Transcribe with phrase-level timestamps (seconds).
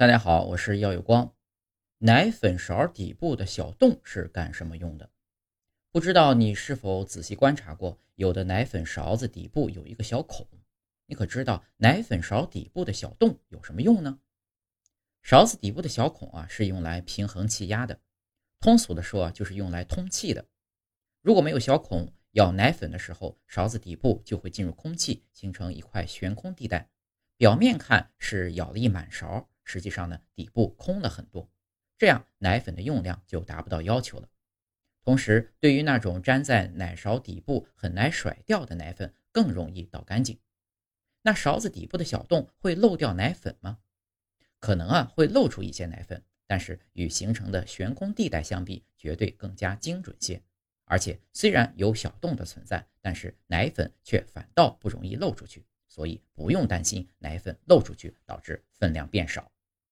[0.00, 1.34] 大家好，我是耀有光。
[1.98, 5.10] 奶粉勺底部的小洞是干什么用的？
[5.92, 10.48] 不知道你是否仔细观察过，有的奶粉勺子底部有一个小孔。
[11.04, 14.18] 你可知道奶粉勺底部的小洞有什么用呢？
[15.20, 18.00] 勺子底部的小孔啊，是用来平衡气压的。
[18.58, 20.46] 通俗的说，就是用来通气的。
[21.20, 26.88] 如果没有小孔，舀奶粉的时候，勺子底部就会进入空气，形成一块悬空地带。
[27.36, 29.46] 表面看是舀了一满勺。
[29.70, 31.48] 实际上呢，底部空了很多，
[31.96, 34.28] 这样奶粉的用量就达不到要求了。
[35.04, 40.40] 同时，对于那种粘在奶勺底部很难甩掉的奶粉，更容易倒干净。
[41.22, 43.78] 那勺子底部的小洞会漏掉奶粉吗？
[44.58, 50.42] 可能啊，会漏出一些奶粉，但是与形成的悬空地带相比，绝对更加精准些。
[50.84, 59.48] 而且，虽然有小洞的存在，但是奶粉却反倒不容易漏出去，所以不用担心奶粉漏出去导致分量变少。